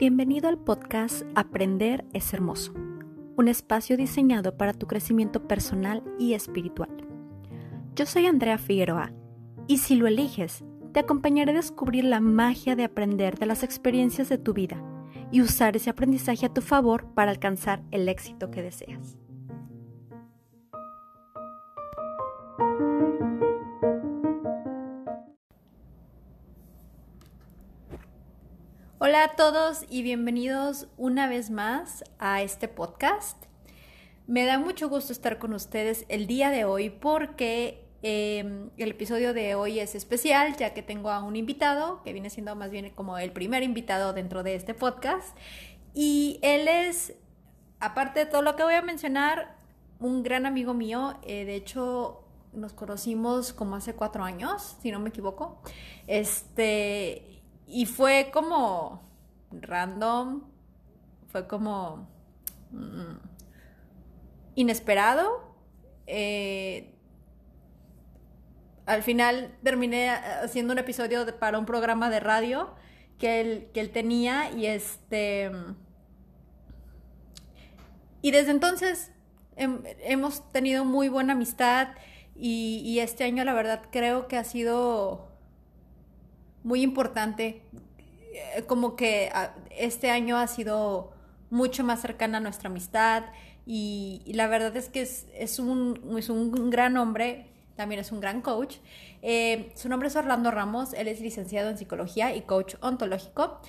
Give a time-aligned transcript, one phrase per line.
[0.00, 2.72] Bienvenido al podcast Aprender es Hermoso,
[3.36, 6.88] un espacio diseñado para tu crecimiento personal y espiritual.
[7.94, 9.12] Yo soy Andrea Figueroa
[9.66, 14.30] y si lo eliges, te acompañaré a descubrir la magia de aprender de las experiencias
[14.30, 14.82] de tu vida
[15.30, 19.18] y usar ese aprendizaje a tu favor para alcanzar el éxito que deseas.
[29.10, 33.44] Hola a todos y bienvenidos una vez más a este podcast.
[34.28, 39.34] Me da mucho gusto estar con ustedes el día de hoy porque em, el episodio
[39.34, 42.90] de hoy es especial ya que tengo a un invitado que viene siendo más bien
[42.90, 45.36] como el primer invitado dentro de este podcast
[45.92, 47.14] y él es,
[47.80, 49.56] aparte de todo lo que voy a mencionar,
[49.98, 51.18] un gran amigo mío.
[51.24, 55.60] Eh, de hecho, nos conocimos como hace cuatro años, si no me equivoco.
[56.06, 57.39] Este,
[57.70, 59.02] y fue como
[59.52, 60.42] random,
[61.28, 62.08] fue como
[62.72, 63.16] mm,
[64.56, 65.54] inesperado.
[66.06, 66.94] Eh,
[68.86, 72.74] al final terminé haciendo un episodio para un programa de radio
[73.18, 75.50] que él, que él tenía y este...
[78.22, 79.12] Y desde entonces
[79.56, 81.88] hemos tenido muy buena amistad
[82.34, 85.29] y, y este año la verdad creo que ha sido
[86.62, 87.62] muy importante.
[88.32, 91.12] Eh, como que ah, este año ha sido
[91.50, 93.24] mucho más cercana a nuestra amistad
[93.66, 98.42] y, la verdad es que es, un, es un gran hombre, también es un gran
[98.42, 98.76] coach.
[99.22, 103.60] Eh, su nombre es Orlando Ramos, él es licenciado en psicología y coach ontológico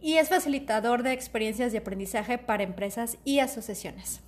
[0.00, 4.20] y es facilitador de experiencias de aprendizaje para empresas y asociaciones.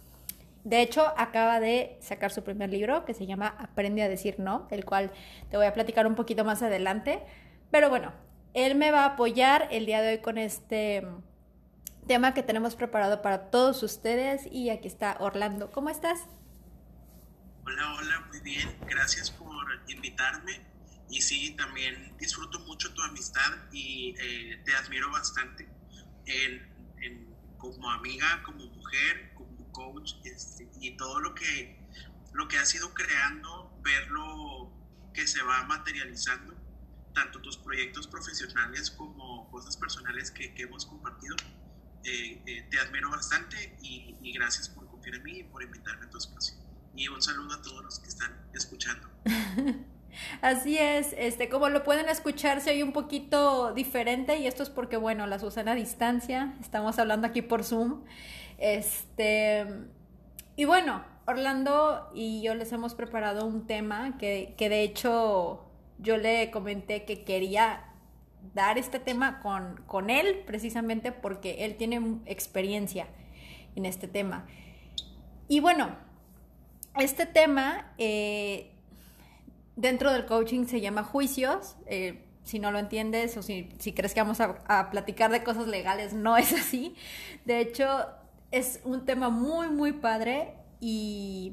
[0.65, 4.67] De hecho, acaba de sacar su primer libro que se llama Aprende a decir no,
[4.71, 5.13] el cual
[5.51, 7.21] te voy a platicar un poquito más adelante.
[7.71, 8.13] Pero bueno,
[8.55, 12.77] él me va a apoyar el día de hoy con este mm, tema que tenemos
[12.77, 14.47] preparado para todos ustedes.
[14.51, 15.71] Y aquí está Orlando.
[15.73, 16.21] ¿Cómo estás?
[17.65, 18.77] Hola, hola, muy bien.
[18.87, 20.61] Gracias por invitarme.
[21.09, 25.69] Y sí, también disfruto mucho tu amistad y eh, te admiro bastante
[27.59, 31.79] como amiga, como mujer, como coach este, y todo lo que,
[32.33, 34.73] lo que has ido creando, verlo
[35.13, 36.56] que se va materializando
[37.17, 41.35] tanto tus proyectos profesionales como cosas personales que, hemos compartido.
[42.05, 46.11] Eh, eh, te admiro bastante y, gracias por confiar en mí y por invitarme a
[46.11, 46.57] tu espacio.
[46.95, 49.09] Y un saludo a todos los que están escuchando.
[50.43, 54.71] Así es, este, como lo pueden escuchar, se oye un poquito diferente y esto es
[54.71, 58.05] porque, bueno, las usan a distancia, estamos hablando aquí por Zoom.
[58.59, 59.67] Este,
[60.55, 65.66] y bueno, Orlando y yo les hemos preparado un tema que, que de hecho
[65.99, 67.85] yo le comenté que quería
[68.55, 73.07] dar este tema con, con él precisamente porque él tiene experiencia
[73.75, 74.47] en este tema.
[75.49, 75.97] Y bueno,
[76.97, 78.73] este tema eh,
[79.77, 81.77] dentro del coaching se llama juicios.
[81.87, 85.43] Eh, si no lo entiendes o si, si crees que vamos a, a, platicar de
[85.43, 86.95] cosas legales, no es así.
[87.45, 88.07] De hecho,
[88.51, 91.53] es un tema muy, muy padre y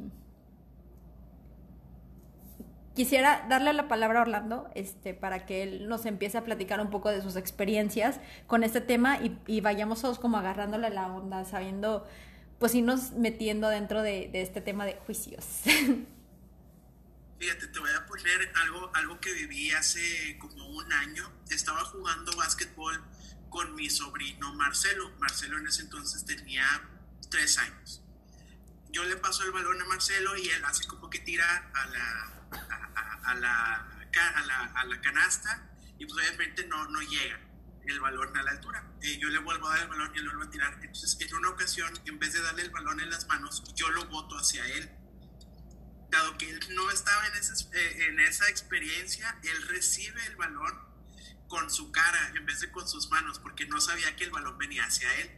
[2.96, 6.92] Quisiera darle la palabra a Orlando este, para que él nos empiece a platicar un
[6.92, 9.18] poco de sus experiencias con este tema
[9.48, 12.08] y, vayamos todos como agarrándole la onda, sabiendo,
[12.60, 15.44] pues irnos metiendo dentro de, este tema de juicios.
[17.40, 21.32] Fíjate, te voy a poner algo, algo que viví hace como un año.
[21.50, 23.04] Estaba jugando básquetbol
[23.50, 25.12] con mi sobrino Marcelo.
[25.18, 26.64] Marcelo en ese entonces tenía
[27.32, 28.04] tres años.
[28.92, 32.43] Yo le paso el balón a Marcelo y él hace como que tira a la,
[32.54, 33.88] a, la,
[34.76, 37.40] a, la, canasta y pues obviamente no, no llega
[37.86, 38.88] el balón a la altura.
[39.02, 40.74] Eh, yo le vuelvo a dar el balón y lo vuelvo a tirar.
[40.82, 44.06] Entonces, en una ocasión, en vez de darle el balón en las manos, yo lo
[44.06, 44.90] boto hacia él.
[46.10, 50.80] Dado que él no estaba en esa, eh, en esa experiencia, él recibe el balón
[51.48, 54.58] con su cara en vez de con sus manos, porque no sabía que el balón
[54.58, 55.32] venía hacia él.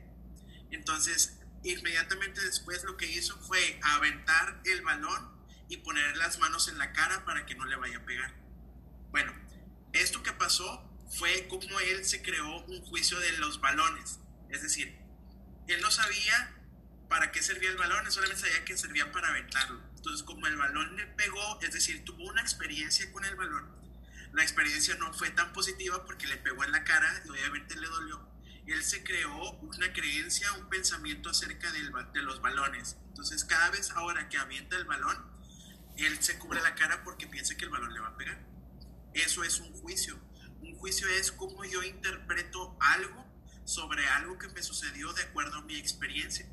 [0.72, 5.35] Entonces, inmediatamente después lo que hizo fue aventar el balón
[5.70, 8.34] y poner las manos en la cara para que no le vaya a pegar.
[9.12, 9.34] Bueno,
[9.94, 14.20] esto que pasó fue como él se creó un juicio de los balones.
[14.50, 14.98] Es decir,
[15.68, 16.54] él no sabía
[17.10, 19.82] para qué servía el balón, él solamente sabía que servía para aventarlo.
[19.96, 23.76] Entonces, como el balón le pegó, es decir, tuvo una experiencia con el balón,
[24.34, 27.88] la experiencia no fue tan positiva porque le pegó en la cara y obviamente le
[27.88, 28.28] dolió.
[28.68, 32.98] Él se creó una creencia, un pensamiento acerca de los balones.
[33.08, 35.35] Entonces, cada vez ahora que avienta el balón,
[35.98, 38.40] él se cubre la cara porque piensa que el balón le va a pegar.
[39.14, 40.20] Eso es un juicio.
[40.62, 43.26] Un juicio es cómo yo interpreto algo
[43.66, 46.48] sobre algo que me sucedió de acuerdo a mi experiencia.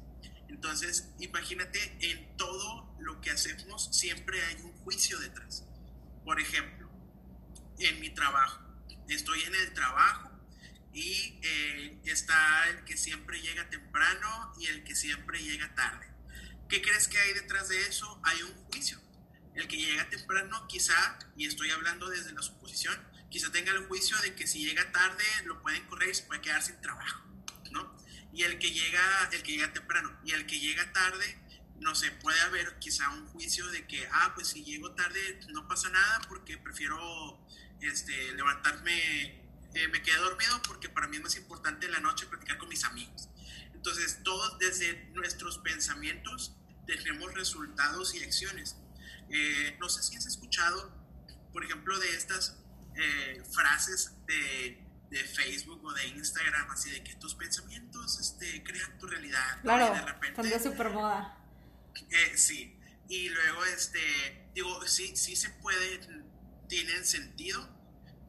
[0.48, 5.64] Entonces, imagínate, en todo lo que hacemos siempre hay un juicio detrás.
[6.24, 6.88] Por ejemplo,
[7.78, 8.60] en mi trabajo,
[9.08, 10.30] estoy en el trabajo
[10.92, 16.06] y eh, está el que siempre llega temprano y el que siempre llega tarde.
[16.68, 18.20] ¿Qué crees que hay detrás de eso?
[18.24, 19.00] Hay un juicio.
[19.54, 22.96] El que llega temprano quizá, y estoy hablando desde la suposición,
[23.30, 26.40] quizá tenga el juicio de que si llega tarde lo pueden correr y se puede
[26.40, 27.22] quedar sin trabajo,
[27.70, 27.96] ¿no?
[28.32, 31.38] Y el que llega, el que llega temprano y el que llega tarde,
[31.80, 35.68] no sé, puede haber quizá un juicio de que, ah, pues si llego tarde no
[35.68, 37.46] pasa nada porque prefiero
[37.80, 39.42] este, levantarme
[39.74, 42.84] eh, me quedé dormido porque para mí es más importante la noche platicar con mis
[42.84, 43.28] amigos.
[43.74, 46.54] Entonces, todos desde nuestros pensamientos
[46.86, 48.76] tenemos resultados y acciones.
[49.32, 50.92] Eh, no sé si has escuchado,
[51.52, 52.58] por ejemplo, de estas
[52.96, 54.78] eh, frases de,
[55.10, 59.60] de, Facebook o de Instagram, así de que tus pensamientos este, crean tu realidad.
[59.62, 61.38] Claro, de repente, de super moda.
[62.34, 66.00] sí, y luego, este, digo, sí, sí se puede,
[66.68, 67.66] tienen sentido,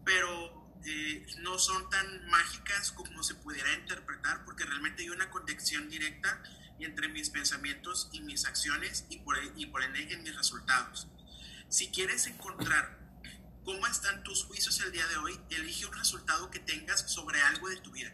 [0.06, 5.90] pero eh, no son tan mágicas como se pudiera interpretar, porque realmente hay una conexión
[5.90, 6.42] directa
[6.80, 11.08] entre mis pensamientos y mis acciones y por, y por ende en mis resultados.
[11.70, 13.00] Si quieres encontrar
[13.64, 17.70] cómo están tus juicios el día de hoy, elige un resultado que tengas sobre algo
[17.70, 18.14] de tu vida.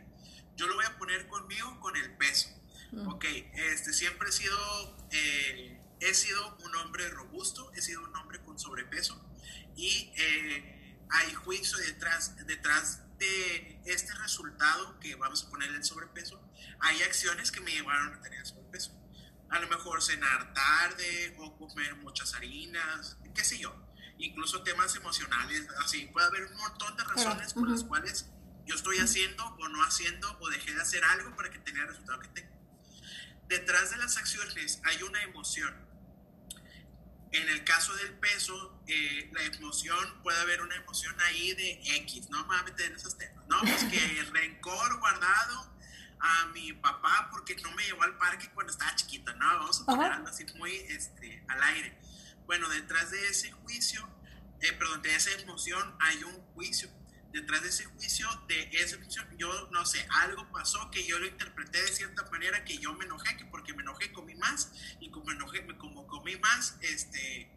[0.56, 2.50] Yo lo voy a poner conmigo con el peso.
[2.91, 3.07] Mm.
[3.07, 8.41] Ok, este, siempre he sido, eh, he sido un hombre robusto, he sido un hombre
[8.41, 9.23] con sobrepeso
[9.75, 16.41] y eh, hay juicio detrás, detrás de este resultado que vamos a ponerle el sobrepeso.
[16.81, 18.95] Hay acciones que me llevaron a tener sobrepeso.
[19.50, 23.75] A lo mejor cenar tarde o comer muchas harinas, qué sé yo.
[24.17, 26.07] Incluso temas emocionales, así.
[26.07, 28.27] Puede haber un montón de razones por las cuales
[28.65, 31.88] yo estoy haciendo o no haciendo o dejé de hacer algo para que tenga el
[31.88, 32.56] resultado que tengo.
[33.47, 35.89] Detrás de las acciones hay una emoción
[37.31, 42.29] en el caso del peso, eh, la emoción, puede haber una emoción ahí de X,
[42.29, 43.59] no meter en esos temas, ¿no?
[43.61, 45.77] Pues que rencor guardado
[46.19, 49.45] a mi papá porque no me llevó al parque cuando estaba chiquita, ¿no?
[49.45, 51.98] Vamos a poner algo así muy este, al aire.
[52.45, 54.07] Bueno, detrás de ese juicio,
[54.62, 56.89] eh, perdón, de esa emoción hay un juicio
[57.31, 61.27] detrás de ese juicio, de esa función, yo no sé, algo pasó que yo lo
[61.27, 65.12] interpreté de cierta manera que yo me enojé, que porque me enojé comí más y
[65.12, 67.51] como enojé, como comí más, este,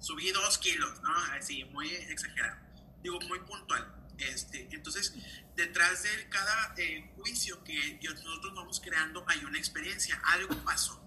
[0.00, 1.14] subí dos kilos, ¿no?
[1.34, 2.58] Así, muy exagerado,
[3.02, 3.99] digo, muy puntual.
[4.20, 5.14] Este, entonces,
[5.56, 11.02] detrás de cada eh, juicio que nosotros vamos creando hay una experiencia, algo pasó.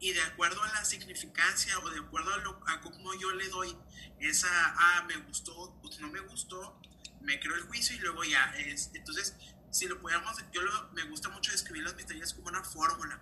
[0.00, 3.48] Y de acuerdo a la significancia o de acuerdo a, lo, a cómo yo le
[3.48, 3.76] doy
[4.20, 6.80] esa, ah, me gustó, pues no me gustó,
[7.20, 8.90] me creo el juicio y luego ya es.
[8.94, 9.34] Entonces,
[9.70, 10.60] si lo podemos, yo
[10.92, 13.20] me gusta mucho describir las misterias como una fórmula.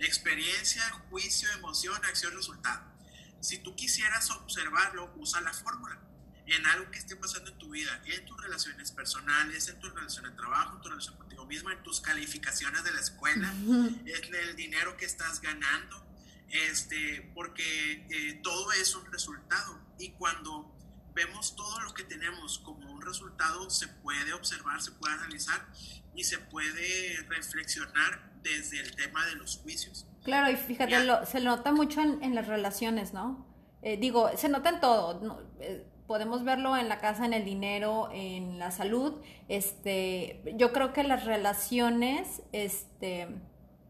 [0.00, 2.92] Experiencia, juicio, emoción, acción, resultado.
[3.40, 6.00] Si tú quisieras observarlo, usa la fórmula
[6.46, 10.24] en algo que esté pasando en tu vida, en tus relaciones personales, en tu relación
[10.24, 14.56] de trabajo, en tu relación contigo mismo, en tus calificaciones de la escuela, en el
[14.56, 16.06] dinero que estás ganando,
[16.48, 19.80] este, porque eh, todo es un resultado.
[19.98, 20.74] Y cuando
[21.14, 25.66] vemos todo lo que tenemos como un resultado, se puede observar, se puede analizar
[26.14, 30.06] y se puede reflexionar desde el tema de los juicios.
[30.24, 30.94] Claro, y fíjate,
[31.26, 33.46] se nota mucho en, las relaciones, ¿no?
[33.82, 35.52] Eh, digo, se nota en todo.
[35.60, 39.14] Eh, podemos verlo en la casa, en el dinero, en la salud.
[39.48, 43.28] Este, yo creo que las relaciones, este,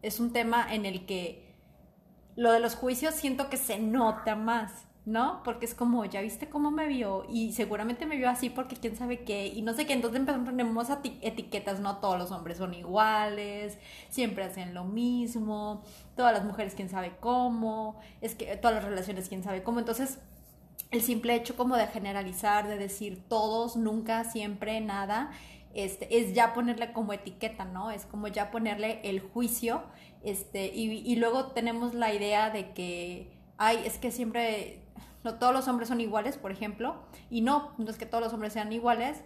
[0.01, 1.53] es un tema en el que
[2.35, 4.85] lo de los juicios siento que se nota más.
[5.05, 5.43] ¿no?
[5.43, 8.95] Porque es como, ya viste cómo me vio y seguramente me vio así porque quién
[8.95, 10.87] sabe qué y no sé qué, entonces ponemos
[11.21, 13.77] etiquetas, no todos los hombres son iguales,
[14.09, 15.83] siempre hacen lo mismo,
[16.15, 20.17] todas las mujeres quién sabe cómo, es que todas las relaciones quién sabe cómo, entonces
[20.91, 25.31] el simple hecho como de generalizar, de decir todos, nunca, siempre, nada,
[25.73, 27.91] este, es ya ponerle como etiqueta, ¿no?
[27.91, 29.83] Es como ya ponerle el juicio,
[30.23, 34.81] este, y, y luego tenemos la idea de que, ay, es que siempre
[35.23, 38.31] no todos los hombres son iguales, por ejemplo, y no, no es que todos los
[38.31, 39.17] hombres sean iguales,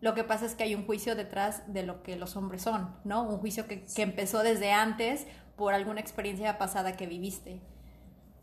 [0.00, 2.94] lo que pasa es que hay un juicio detrás de lo que los hombres son,
[3.04, 3.24] ¿no?
[3.24, 7.60] Un juicio que, empezó desde antes por alguna experiencia pasada que viviste.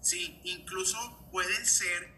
[0.02, 0.98] Sí, incluso
[1.32, 2.15] puede ser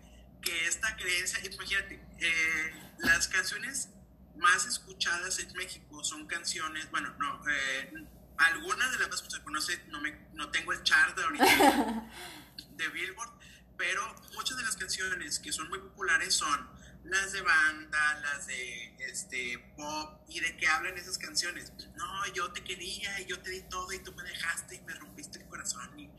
[0.48, 3.89] que esta creencia, imagínate, eh, las canciones
[4.38, 7.92] más escuchadas en México son canciones, bueno, no, eh,
[8.38, 11.46] algunas de las más se conoce, no, me, no tengo el chart ahorita
[12.77, 13.32] de Billboard,
[13.77, 16.70] pero muchas de las canciones que son muy populares son
[17.04, 21.74] las de banda, las de este pop y de qué hablan esas canciones.
[21.96, 24.94] No, yo te quería y yo te di todo y tú me dejaste y me
[24.94, 26.00] rompiste el corazón.
[26.00, 26.10] Y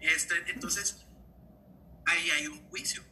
[0.00, 1.06] este, entonces,
[2.06, 3.02] ahí hay un juicio,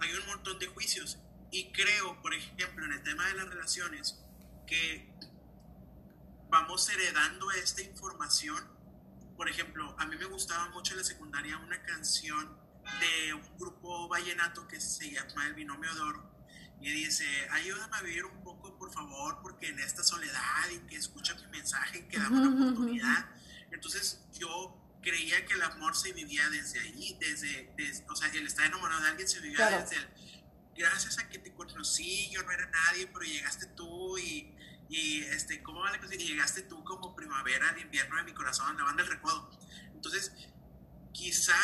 [0.00, 1.18] hay un montón de juicios.
[1.50, 4.20] Y creo, por ejemplo, en el tema de las relaciones,
[4.66, 5.12] que
[6.50, 8.62] vamos heredando esta información.
[9.36, 12.56] Por ejemplo, a mí me gustaba mucho en la secundaria una canción
[13.00, 16.34] de un grupo vallenato que se llama El Binomio de Oro.
[16.80, 20.96] Y dice, ayúdame a vivir un poco, por favor, porque en esta soledad y que
[20.96, 23.30] escucha mi mensaje y que dame una oportunidad.
[23.70, 27.72] Entonces yo creía que el amor se vivía desde ahí, desde,
[28.08, 30.08] o sea, el estar enamorado de alguien se vivía desde el,
[30.76, 34.56] gracias a que te conocí, yo no era nadie, pero llegaste tú y,
[34.88, 36.14] y este, ¿cómo va la cosa?
[36.14, 39.50] Y llegaste tú como primavera al invierno de mi corazón, la banda del recodo.
[39.94, 40.32] Entonces,
[41.12, 41.54] quizá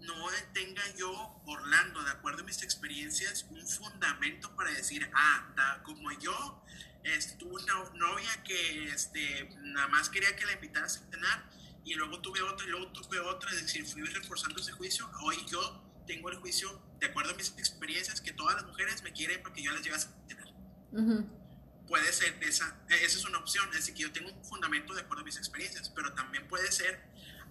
[0.00, 0.14] no
[0.54, 6.64] tenga yo, Orlando, de acuerdo a mis experiencias, un fundamento para decir, ah, como yo
[7.38, 11.50] tuve una novia que este, nada más quería que la invitaras a cenar
[11.88, 15.36] y luego tuve otra y luego tuve otra, es decir, fui reforzando ese juicio, hoy
[15.50, 19.42] yo tengo el juicio, de acuerdo a mis experiencias, que todas las mujeres me quieren
[19.42, 21.24] porque yo las llevo a cenar.
[21.86, 25.00] Puede ser, esa, esa es una opción, es decir, que yo tengo un fundamento de
[25.00, 27.02] acuerdo a mis experiencias, pero también puede ser,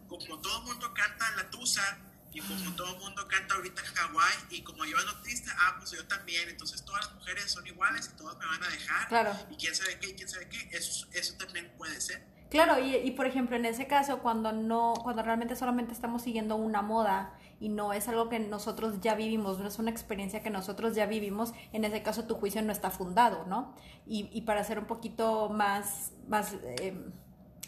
[0.08, 2.04] como todo mundo canta la tusa,
[2.34, 6.06] y como todo mundo canta ahorita Hawái y como yo ando triste, ah, pues yo
[6.06, 6.48] también.
[6.50, 9.08] Entonces todas las mujeres son iguales y todas me van a dejar.
[9.08, 9.48] Claro.
[9.50, 10.70] Y quién sabe qué, y quién sabe qué.
[10.72, 12.37] Eso, eso también puede ser.
[12.50, 16.56] Claro, y, y, por ejemplo, en ese caso, cuando no, cuando realmente solamente estamos siguiendo
[16.56, 20.50] una moda y no es algo que nosotros ya vivimos, no es una experiencia que
[20.50, 23.74] nosotros ya vivimos, en ese caso tu juicio no está fundado, ¿no?
[24.06, 26.98] Y, y para ser un poquito más, más eh,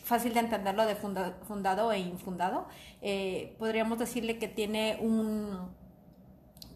[0.04, 2.68] fácil de entenderlo de fundado e infundado,
[3.02, 5.76] eh, podríamos decirle que tiene un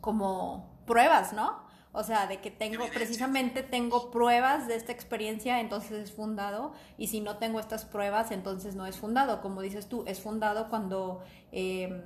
[0.01, 1.62] como pruebas, ¿no?
[1.93, 7.07] O sea, de que tengo, precisamente tengo pruebas de esta experiencia, entonces es fundado, y
[7.07, 9.41] si no tengo estas pruebas, entonces no es fundado.
[9.41, 12.03] Como dices tú, es fundado cuando eh,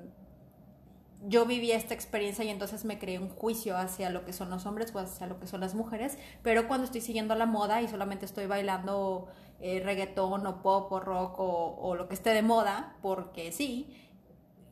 [1.25, 4.65] yo viví esta experiencia y entonces me creé un juicio hacia lo que son los
[4.65, 7.87] hombres o hacia lo que son las mujeres, pero cuando estoy siguiendo la moda y
[7.87, 9.27] solamente estoy bailando
[9.59, 13.93] eh, reggaetón o pop o rock o, lo que esté de moda, porque sí,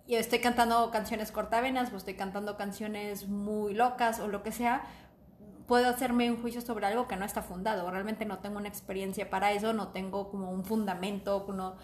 [0.08, 4.84] y estoy cantando canciones cortavenas o estoy cantando canciones muy locas o lo que sea,
[5.68, 7.90] puedo hacerme un juicio sobre algo que no está fundado.
[7.90, 11.46] Realmente no tengo una experiencia para eso, no tengo como un fundamento.
[11.56, 11.76] No...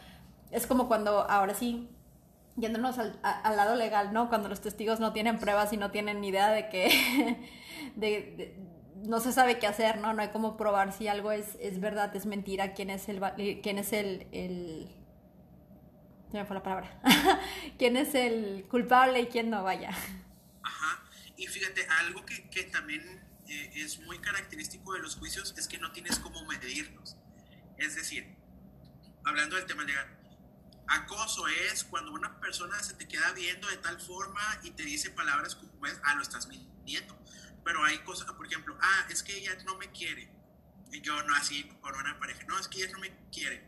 [0.52, 1.90] Es como cuando, ahora sí,
[2.58, 3.20] yéndonos al,
[3.56, 4.30] lado legal, ¿no?
[4.30, 7.50] Cuando los testigos no tienen pruebas y no tienen ni idea de que...
[7.96, 8.56] de,
[9.04, 10.14] no se sabe qué hacer, ¿no?
[10.14, 13.20] No hay cómo probar si algo es, es verdad, es mentira, quién es el,
[13.64, 14.88] quién es el,
[16.32, 17.02] me fue la palabra.
[17.80, 19.90] quién es el culpable y quién no, vaya.
[20.62, 21.04] Ajá.
[21.36, 23.22] Y fíjate, algo que, que también
[23.52, 27.18] eh, es muy característico de los juicios es que no tienes cómo medirlos.
[27.78, 28.36] Es decir,
[29.24, 30.08] hablando del tema legal,
[30.88, 35.10] acoso es cuando una persona se te queda viendo de tal forma y te dice
[35.10, 37.22] palabras como es, ah, lo estás mintiendo
[37.64, 40.30] pero hay cosas, por ejemplo, ah, es que ella no me quiere.
[40.92, 43.64] Y yo no así con una pareja, no, es que ella no me quiere.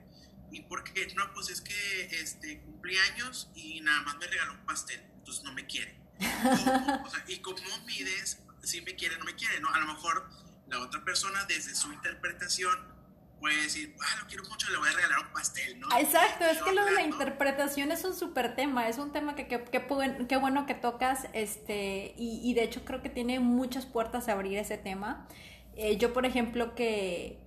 [0.52, 1.08] ¿Y por qué?
[1.16, 5.44] No, pues es que este, cumplí años y nada más me regaló un pastel, entonces
[5.44, 6.02] no me quiere.
[7.28, 9.60] ¿y cómo mides si me quiere o no me quiere?
[9.60, 9.70] ¿no?
[9.70, 10.28] A lo mejor
[10.68, 12.94] la otra persona desde su interpretación
[13.40, 15.88] puede decir, ah, lo quiero mucho, le voy a regalar un pastel, ¿no?
[15.98, 19.48] Exacto, es que lo de la interpretación es un súper tema, es un tema que
[19.50, 24.32] qué bueno que tocas, este, y, y, de hecho creo que tiene muchas puertas a
[24.32, 25.28] abrir ese tema.
[25.76, 27.43] Eh, yo, por ejemplo, que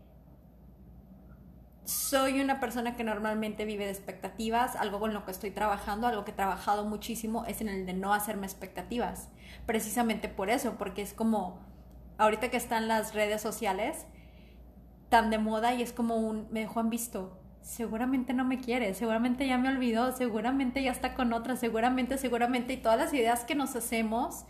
[1.86, 6.24] soy una persona que normalmente vive de expectativas, algo con lo que estoy trabajando, algo
[6.24, 9.28] que he trabajado muchísimo es en el de no hacerme expectativas,
[9.66, 11.60] precisamente por eso, porque es como,
[12.18, 14.04] ahorita que están las redes sociales,
[15.08, 17.40] tan de moda y es como un, me dejó en visto.
[17.62, 22.72] Seguramente no me quiere, seguramente ya me olvidó, seguramente ya está con otra, seguramente, seguramente,
[22.72, 24.44] y todas las ideas que nos hacemos,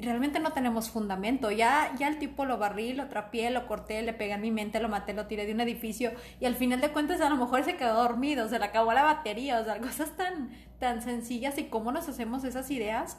[0.00, 1.50] realmente no tenemos fundamento.
[1.50, 4.80] Ya, ya el tipo lo barrí, lo trapié, lo corté, le pegué en mi mente,
[4.80, 7.64] lo maté, lo tiré de un edificio, y al final de cuentas a lo mejor
[7.64, 11.64] se quedó dormido, se le acabó la batería, o sea, cosas tan, tan sencillas y
[11.64, 13.18] cómo nos hacemos esas ideas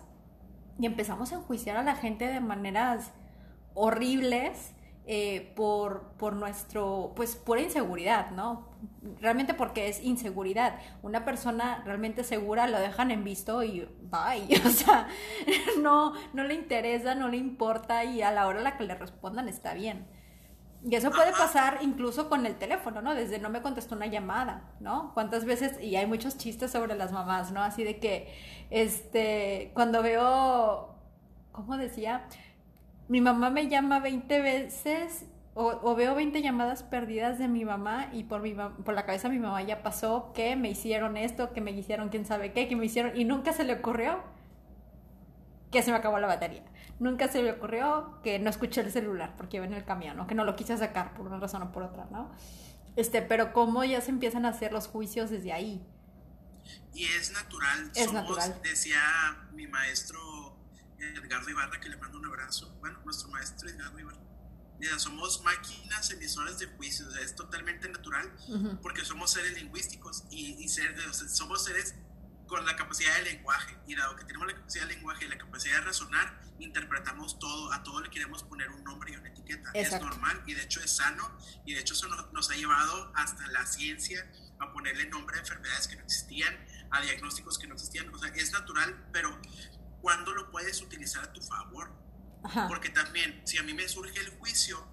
[0.80, 3.12] y empezamos a enjuiciar a la gente de maneras
[3.74, 4.74] horribles
[5.06, 8.70] eh, por, por nuestro, pues por inseguridad, ¿no?
[9.20, 10.80] Realmente porque es inseguridad.
[11.02, 15.08] Una persona realmente segura lo dejan en visto y bye, o sea,
[15.80, 18.96] no, no le interesa, no le importa y a la hora a la que le
[18.96, 20.08] respondan está bien.
[20.84, 23.14] Y eso puede pasar incluso con el teléfono, ¿no?
[23.14, 25.12] Desde no me contestó una llamada, ¿no?
[25.14, 25.80] ¿Cuántas veces?
[25.80, 27.62] Y hay muchos chistes sobre las mamás, ¿no?
[27.62, 28.34] Así de que,
[28.72, 30.96] este, cuando veo,
[31.52, 32.26] ¿cómo decía?
[33.08, 38.24] Mi mamá me llama 20 veces o, veo 20 llamadas perdidas de mi mamá y
[38.24, 41.60] por, mi, por la cabeza de mi mamá ya pasó que me hicieron esto, que
[41.60, 44.24] me hicieron quién sabe qué, que me hicieron y nunca se le ocurrió
[45.72, 46.64] que se me acabó la batería.
[47.00, 50.28] Nunca se le ocurrió que no escuché el celular porque iba en el camión o
[50.28, 52.32] que no lo quise sacar por una razón o por otra, ¿no?
[52.96, 55.86] Este, pero cómo ya se empiezan a hacer los juicios desde ahí.
[56.94, 57.92] Y es natural.
[57.96, 58.56] Es natural.
[58.64, 59.00] Decía
[59.54, 60.20] mi maestro
[61.02, 62.76] Edgardo Ibarra, que le mando un abrazo.
[62.80, 64.32] Bueno, nuestro maestro Edgardo Ibarra
[64.98, 68.32] somos máquinas emisoras de juicios, es totalmente natural
[68.82, 71.96] porque somos seres lingüísticos y, somos seres
[72.48, 75.38] con la capacidad de lenguaje y dado que tenemos la capacidad de lenguaje y la
[75.38, 79.72] capacidad de razonar, interpretamos todo, a todo le queremos poner un nombre y una etiqueta.
[79.74, 83.48] Es normal y de hecho es sano y de hecho eso nos, ha llevado hasta
[83.48, 84.30] la ciencia
[84.60, 86.54] a ponerle nombre a enfermedades que no existían,
[86.92, 88.14] a diagnósticos que no existían.
[88.14, 89.40] O sea, es natural, pero
[90.02, 91.92] ¿cuándo lo puedes utilizar a tu favor?
[92.68, 94.86] Porque también, si a mí me surge el juicio,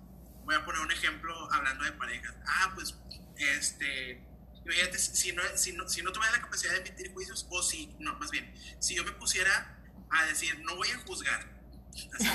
[0.45, 2.35] voy a poner un ejemplo hablando de parejas.
[2.47, 2.95] Ah, pues,
[3.37, 4.23] este,
[4.65, 7.97] imagínate, si no, si no, si no tuviera la capacidad de emitir juicios, o si,
[7.99, 9.79] no, más bien, si yo me pusiera
[10.11, 11.47] a decir, no voy a juzgar,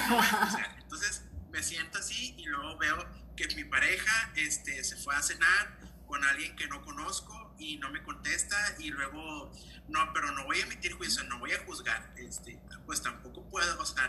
[0.10, 0.78] no voy a juzgar.
[0.80, 5.78] Entonces, me siento así y luego veo que mi pareja este, se fue a cenar
[6.08, 9.52] con alguien que no conozco y no me contesta y luego,
[9.90, 13.80] no, pero no voy a emitir juicio, no voy a juzgar, este, pues tampoco puedo,
[13.80, 14.08] o sea,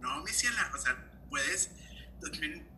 [0.00, 1.70] no, mi ciela, o sea, puedes,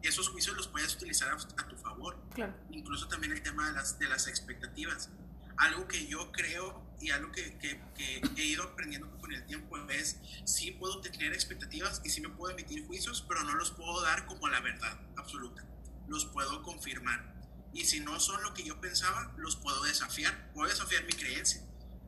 [0.03, 2.21] esos juicios los puedes utilizar a, tu favor.
[2.35, 2.55] Claro.
[2.71, 5.11] Incluso también el tema de las, de las expectativas.
[5.57, 10.19] Algo que yo creo y algo que, que, he ido aprendiendo con el tiempo es,
[10.45, 14.27] sí puedo tener expectativas y sí me puedo emitir juicios, pero no los puedo dar
[14.27, 15.65] como la verdad absoluta.
[16.09, 17.33] Los puedo confirmar.
[17.73, 20.53] Y si no son lo que yo pensaba, los puedo desafiar.
[20.53, 21.63] Puedo desafiar mi creencia.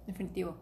[0.06, 0.59] Definitivo.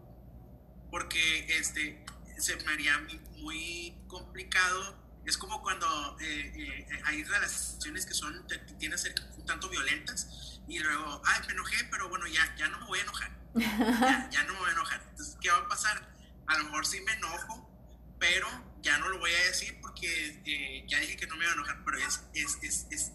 [0.89, 2.05] Porque este,
[2.37, 3.05] se me haría
[3.37, 5.01] muy complicado.
[5.25, 8.45] Es como cuando eh, eh, hay relaciones que son,
[8.77, 12.79] tienen ser un tanto violentas y luego, ay, me enojé, pero bueno, ya, ya no
[12.79, 13.31] me voy a enojar.
[14.31, 15.05] Ya, no me voy a enojar.
[15.11, 16.09] Entonces, ¿qué va a pasar?
[16.47, 17.69] A lo mejor sí me enojo,
[18.19, 18.47] pero
[18.81, 21.55] ya no lo voy a decir porque eh, ya dije que no me iba a
[21.55, 23.11] enojar, pero es, es, es, es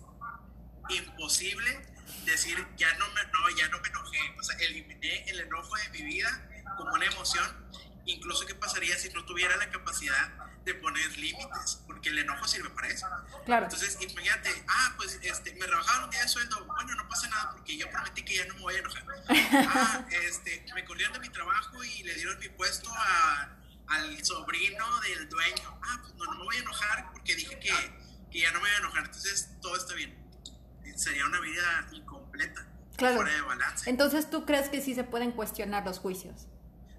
[0.91, 1.87] imposible
[2.25, 4.19] decir ya no me no, ya no me enojé.
[4.39, 7.69] O sea, eliminé el enojo de mi vida como una emoción
[8.09, 10.33] incluso qué pasaría si no tuviera la capacidad
[10.65, 13.07] de poner límites, porque el enojo sirve para eso.
[13.45, 13.67] Claro.
[13.67, 17.51] Entonces, imagínate, ah, pues este, me rebajaron un día de sueldo, bueno, no pasa nada
[17.53, 19.05] porque yo prometí que ya no me voy a enojar.
[19.29, 23.57] Ah, este, me corrieron de mi trabajo y le dieron mi puesto a,
[23.89, 25.81] al sobrino del dueño.
[25.83, 27.73] Ah, pues no, no me voy a enojar porque dije que,
[28.31, 30.28] que ya no me voy a enojar, entonces todo está bien.
[30.97, 33.89] Sería una vida incompleta, fuera de balance.
[33.89, 36.47] Entonces, ¿tú crees que sí se pueden cuestionar los juicios?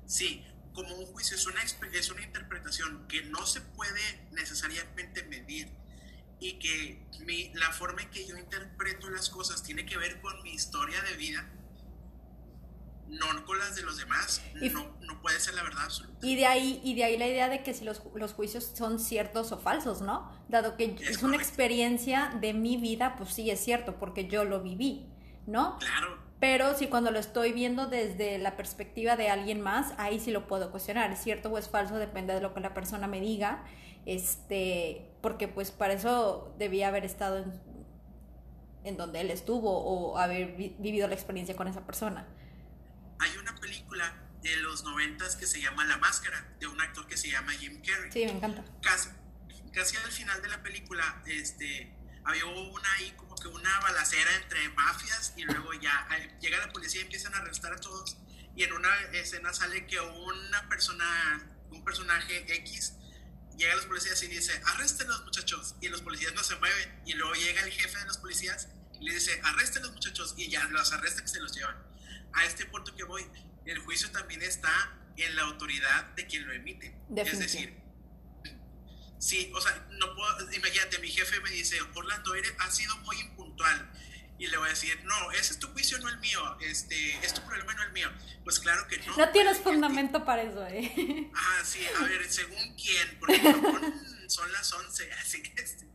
[0.05, 5.69] Sí, como un juicio, es una, es una interpretación que no se puede necesariamente medir
[6.39, 10.41] y que mi, la forma en que yo interpreto las cosas tiene que ver con
[10.41, 11.45] mi historia de vida,
[13.09, 16.25] no con las de los demás, no, no, puede ser la verdad absoluta.
[16.25, 18.99] Y de ahí, y de ahí la idea de que si los, los juicios son
[18.99, 20.31] ciertos o falsos, ¿no?
[20.47, 24.45] Dado que es, es una experiencia de mi vida, pues sí es cierto, porque yo
[24.45, 25.07] lo viví,
[25.47, 25.77] ¿no?
[25.79, 26.29] Claro.
[26.39, 30.47] Pero si cuando lo estoy viendo desde la perspectiva de alguien más, ahí sí lo
[30.47, 31.11] puedo cuestionar.
[31.11, 31.97] ¿Es cierto o es falso?
[31.97, 33.65] Depende de lo que la persona me diga.
[34.05, 37.53] Este, porque pues para eso debía haber estado en,
[38.85, 42.25] en donde él estuvo o haber vivido la experiencia con esa persona.
[43.19, 47.17] Hay una película de los noventas que se llama La Máscara, de un actor que
[47.17, 48.11] se llama Jim Carrey.
[48.11, 48.63] Sí, me encanta.
[48.81, 49.09] Casi,
[49.73, 54.69] casi al final de la película, este, había una ahí como que una balacera entre
[54.69, 56.07] mafias y luego ya
[56.39, 58.17] llega la policía y empiezan a arrestar a todos
[58.55, 62.93] y en una escena sale que una persona, un personaje X
[63.57, 67.01] llega a los policías y dice, arresten los muchachos y los policías no se mueven
[67.05, 68.67] y luego llega el jefe de los policías
[68.99, 71.77] y le dice, arresten los muchachos y ya los arrestan y se los llevan.
[72.33, 73.25] A este punto que voy,
[73.65, 74.71] el juicio también está
[75.17, 76.95] en la autoridad de quien lo emite.
[77.15, 77.79] Es decir,
[79.19, 83.19] Sí, o sea, no puedo, imagínate, mi jefe me dice, Orlando, eres, has sido muy
[83.19, 83.91] impuntual.
[84.37, 87.33] Y le voy a decir, no, ese es tu juicio, no el mío, este, es
[87.33, 88.09] tu problema, no el mío.
[88.45, 89.17] Pues claro que no.
[89.17, 91.29] No tienes fundamento para eso, ¿eh?
[91.35, 93.41] Ah, sí, a ver, según quién, porque
[94.27, 95.89] son las 11, así que este.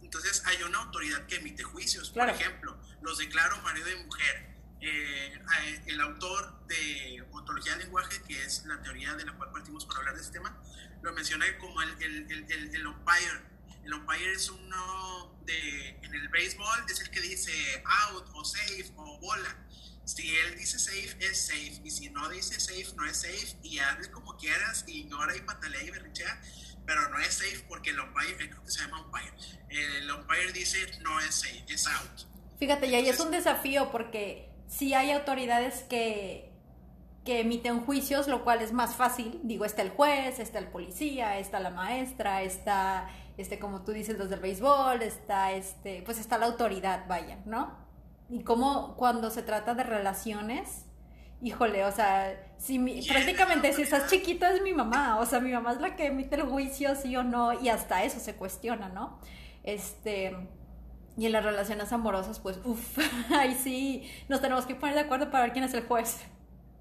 [0.00, 4.57] Entonces hay una autoridad que emite juicios, por ejemplo, los declaro marido y mujer.
[4.80, 9.50] Eh, eh, el autor de ontología del lenguaje, que es la teoría de la cual
[9.50, 10.56] partimos para hablar de este tema,
[11.02, 13.42] lo menciona como el, el, el, el, umpire.
[13.84, 17.52] El umpire es uno de, en el béisbol, es el que dice
[17.84, 19.56] out o safe o bola.
[20.04, 21.80] Si él dice safe, es safe.
[21.84, 23.58] Y si no dice safe, no es safe.
[23.62, 26.40] Y hazle como quieras y llora y patalea y berrichea.
[26.86, 29.32] pero no es safe porque el umpire, creo que se llama umpire,
[29.68, 32.22] el umpire dice no es safe, es out.
[32.58, 36.52] Fíjate, y ahí es un desafío porque si hay autoridades que,
[37.24, 39.40] que emiten juicios, lo cual es más fácil.
[39.42, 44.16] Digo, está el juez, está el policía, está la maestra, está, este, como tú dices,
[44.16, 47.76] los del béisbol, está, este, pues está la autoridad, vaya, ¿no?
[48.28, 50.84] Y como cuando se trata de relaciones,
[51.40, 52.78] híjole, o sea, si
[53.08, 56.36] prácticamente si estás chiquito es mi mamá, o sea, mi mamá es la que emite
[56.36, 59.18] el juicio, sí o no, y hasta eso se cuestiona, ¿no?
[59.64, 60.36] Este,
[61.18, 62.98] y en las relaciones amorosas, pues, uff,
[63.36, 66.18] ahí sí nos tenemos que poner de acuerdo para ver quién es el juez.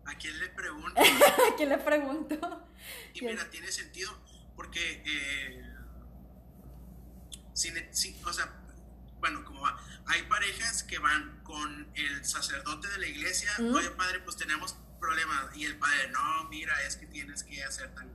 [0.05, 1.01] ¿A quién le pregunto?
[1.51, 2.67] ¿A quién le pregunto?
[3.15, 4.15] Y mira, tiene sentido,
[4.55, 5.63] porque, eh,
[8.23, 8.53] o sea,
[9.19, 14.19] bueno, como va, hay parejas que van con el sacerdote de la iglesia, oye padre,
[14.19, 18.07] pues tenemos problemas, y el padre, no, mira, es que tienes que hacer tal.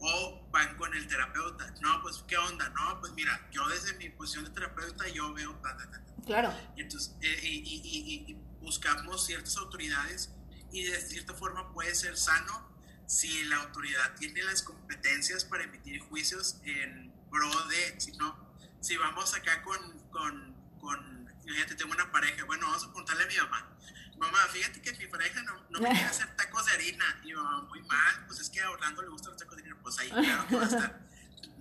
[0.00, 2.68] O van con el terapeuta, no, pues, ¿qué onda?
[2.70, 6.02] No, pues mira, yo desde mi posición de terapeuta, yo veo tal, tal, tal.
[6.24, 6.54] Claro.
[6.76, 10.34] Y entonces, eh, y, buscamos ciertas autoridades
[10.70, 12.68] y de cierta forma puede ser sano
[13.06, 18.98] si la autoridad tiene las competencias para emitir juicios en pro de, si no, si
[18.98, 23.36] vamos acá con, con con, fíjate, tengo una pareja, bueno, vamos a contarle a mi
[23.36, 23.76] mamá.
[24.20, 27.20] Mamá, fíjate que mi pareja no, no me quiere hacer tacos de harina.
[27.24, 29.78] Y mamá, muy mal, pues es que a Orlando le gustan los tacos de harina.
[29.82, 31.08] Pues ahí, claro que va a estar,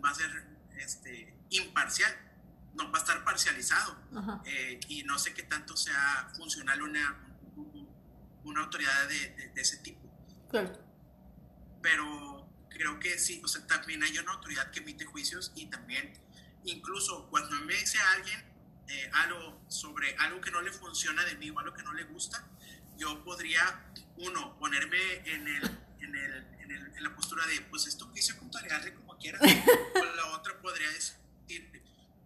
[0.04, 0.46] va a ser
[0.78, 2.14] este, imparcial,
[2.74, 3.98] no va a estar parcializado.
[4.44, 7.18] Eh, y no sé qué tanto sea funcional una,
[8.44, 10.02] una autoridad de, de, ese tipo.
[10.50, 10.78] Claro.
[11.82, 16.12] Pero creo que sí, o sea, también hay una autoridad que emite juicios y también,
[16.66, 18.49] incluso cuando me dice a alguien,
[18.90, 22.06] eh, algo sobre algo que no le funciona de mí o algo que no le
[22.06, 22.48] gusta,
[22.98, 25.64] yo podría, uno, ponerme en, el,
[26.00, 28.36] en, el, en, el, en la postura de, pues esto juicio
[28.72, 29.42] hazle como quieras.
[29.96, 31.16] o la otra podría decir,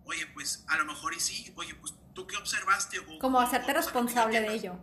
[0.05, 2.99] oye, pues a lo mejor y sí, oye, pues tú qué observaste.
[2.99, 4.79] O, como hacerte responsable de ello.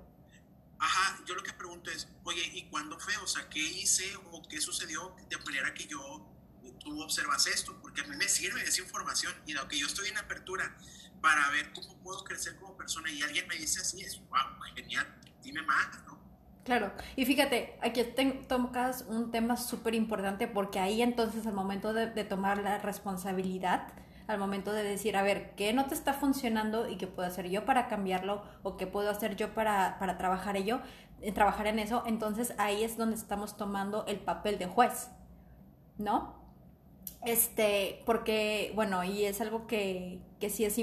[0.79, 3.17] Ajá, yo lo que pregunto es, oye, ¿y cuándo fue?
[3.19, 6.27] O sea, ¿qué hice o qué sucedió de manera que yo,
[6.79, 7.81] tú observas esto?
[7.83, 10.77] Porque a mí me sirve esa información y lo que yo estoy en apertura
[11.21, 14.39] para ver cómo puedo crecer como persona y alguien me dice así, es wow,
[14.75, 15.07] genial,
[15.43, 16.19] dime más, ¿no?
[16.65, 18.05] Claro, y fíjate, aquí
[18.47, 23.89] tocas un tema súper importante porque ahí entonces al momento de, tomar la responsabilidad,
[24.27, 27.49] al momento de decir, a ver, ¿qué no te está funcionando y qué puedo hacer
[27.49, 30.81] yo para cambiarlo o qué puedo hacer yo para, para trabajar, ello,
[31.35, 32.05] trabajar en eso?
[32.07, 35.09] Entonces ahí es donde estamos tomando el papel de juez,
[35.99, 36.39] ¿no?
[37.23, 40.79] Este, porque, bueno, y es algo que, que sí es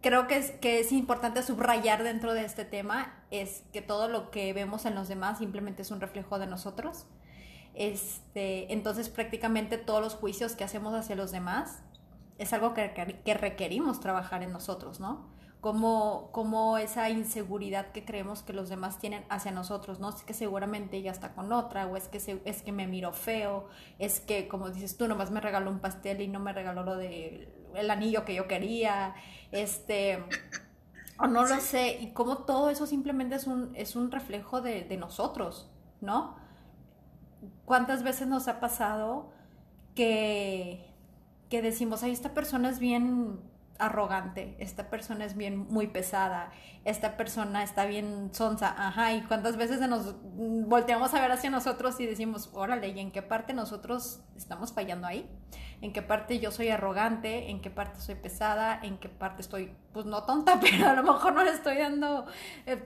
[0.00, 4.30] creo que es, que es importante subrayar dentro de este tema es que todo lo
[4.30, 7.06] que vemos en los demás simplemente es un reflejo de nosotros.
[7.74, 11.82] Este, entonces prácticamente todos los juicios que hacemos hacia los demás
[12.38, 15.28] es algo que, que requerimos trabajar en nosotros, ¿no?
[15.60, 20.08] Como, como esa inseguridad que creemos que los demás tienen hacia nosotros, ¿no?
[20.08, 23.68] Es que seguramente ella está con otra, o es que, es que me miro feo,
[23.98, 26.96] es que, como dices tú, nomás me regaló un pastel y no me regaló lo
[26.96, 29.14] de el anillo que yo quería,
[29.52, 30.22] este,
[31.18, 34.82] o no lo sé, y como todo eso simplemente es un, es un reflejo de,
[34.84, 36.36] de nosotros, ¿no?
[37.64, 39.32] ¿Cuántas veces nos ha pasado
[39.94, 40.86] que,
[41.48, 43.40] que decimos, ay, esta persona es bien
[43.80, 46.52] arrogante, esta persona es bien muy pesada,
[46.84, 51.98] esta persona está bien sonsa, ajá, y cuántas veces nos volteamos a ver hacia nosotros
[52.00, 55.28] y decimos, órale, ¿y en qué parte nosotros estamos fallando ahí?
[55.80, 57.50] ¿En qué parte yo soy arrogante?
[57.50, 58.78] ¿En qué parte soy pesada?
[58.82, 62.26] ¿En qué parte estoy, pues no tonta, pero a lo mejor no le estoy dando...
[62.66, 62.82] Eh,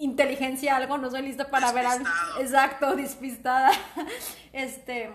[0.00, 2.06] inteligencia algo, no soy lista para ver algo.
[2.40, 3.70] Exacto, despistada.
[4.52, 5.10] Este,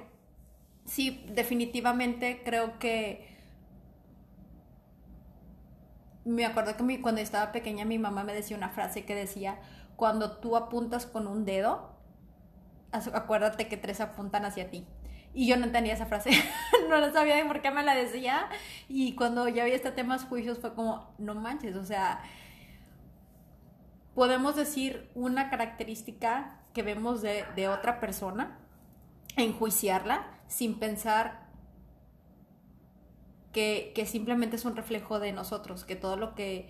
[0.85, 3.34] sí, definitivamente creo que
[6.25, 9.59] me acuerdo que cuando estaba pequeña mi mamá me decía una frase que decía,
[9.95, 11.95] cuando tú apuntas con un dedo,
[12.91, 14.85] acuérdate que tres apuntan hacia ti.
[15.33, 16.31] Y yo no entendía esa frase,
[16.89, 18.49] no lo sabía de por qué me la decía.
[18.89, 22.21] Y cuando ya vi este tema de juicios fue como, no manches, o sea,
[24.15, 28.57] podemos decir una característica que vemos de, de otra persona,
[29.37, 31.44] enjuiciarla sin pensar
[33.55, 36.69] que, simplemente es un reflejo de nosotros, que todo lo que,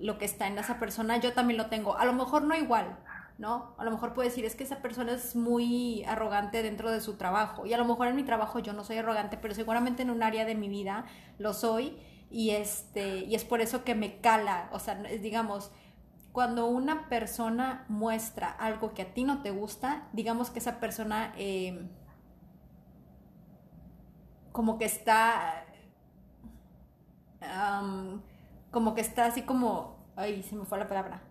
[0.00, 1.96] lo que está en esa persona yo también lo tengo.
[1.96, 2.98] A lo mejor no igual,
[3.38, 3.76] ¿no?
[3.78, 7.14] A lo mejor puede decir, es que esa persona es muy arrogante dentro de su
[7.14, 7.66] trabajo.
[7.66, 10.24] Y a lo mejor en mi trabajo yo no soy arrogante, pero seguramente en un
[10.24, 11.04] área de mi vida
[11.38, 11.96] lo soy.
[12.30, 14.68] Y, este, y es por eso que me cala.
[14.72, 15.70] O sea, digamos,
[16.32, 21.32] cuando una persona muestra algo que a ti no te gusta, digamos que esa persona...
[21.36, 21.88] Eh,
[24.50, 25.66] como que está,
[28.70, 31.22] como que está así como, ay, se me fue la palabra.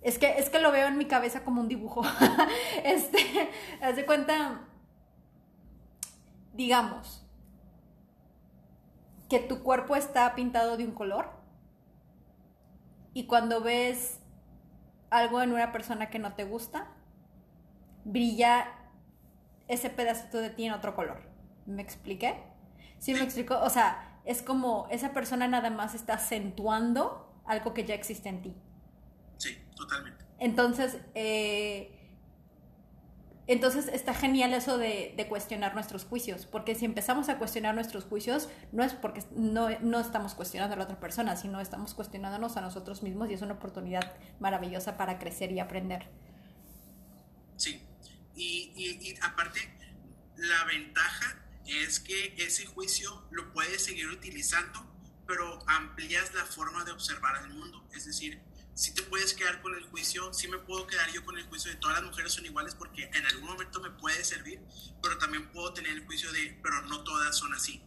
[0.00, 2.02] Es que, es que lo veo en mi cabeza como un dibujo.
[2.84, 3.50] este,
[3.82, 4.60] haz de cuenta,
[6.54, 7.26] digamos,
[9.28, 11.30] que tu cuerpo está pintado de un color
[13.12, 14.20] y cuando ves
[15.10, 16.88] algo en una persona que no te gusta,
[18.04, 18.68] brilla
[19.66, 21.20] ese pedacito de ti en otro color.
[21.66, 22.42] ¿Me expliqué?
[22.98, 23.58] ¿Sí me explico?
[23.60, 28.42] O sea, es como esa persona nada más está acentuando algo que ya existe en
[28.42, 28.54] ti.
[29.38, 30.22] Sí, totalmente.
[30.38, 31.98] Entonces, eh,
[33.46, 38.50] entonces está genial eso de, cuestionar nuestros juicios, porque si empezamos a cuestionar nuestros juicios,
[38.70, 42.60] no es porque no, no, estamos cuestionando a la otra persona, sino estamos cuestionándonos a
[42.60, 46.06] nosotros mismos y es una oportunidad maravillosa para crecer y aprender.
[47.56, 47.80] Sí,
[48.36, 49.60] y, y, y aparte,
[50.36, 54.84] la ventaja es que ese juicio lo puedes seguir utilizando,
[55.26, 57.86] pero amplías la forma de observar el mundo.
[57.92, 58.40] Es decir,
[58.74, 61.70] si te puedes quedar con el juicio, si me puedo quedar yo con el juicio
[61.70, 64.60] de todas las mujeres son iguales porque en algún momento me puede servir,
[65.02, 67.82] pero también puedo tener el juicio de, pero no todas son así.